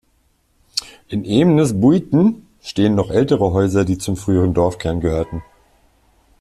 [1.09, 5.43] In Eemnes-Buiten stehen noch ältere Häuser, die zum früheren Dorfkern gehörten.